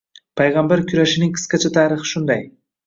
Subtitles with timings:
[0.39, 2.45] Payg‘ambar kurashining qisqacha tarixi shunday